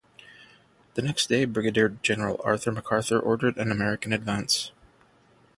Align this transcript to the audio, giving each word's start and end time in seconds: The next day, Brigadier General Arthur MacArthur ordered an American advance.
The 0.95 1.03
next 1.03 1.29
day, 1.29 1.45
Brigadier 1.45 1.89
General 1.89 2.41
Arthur 2.43 2.71
MacArthur 2.71 3.19
ordered 3.19 3.57
an 3.57 3.69
American 3.71 4.11
advance. 4.13 4.71